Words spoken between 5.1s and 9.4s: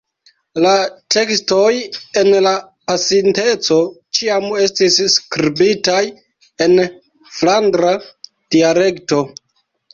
skribitaj en flandra dialekto.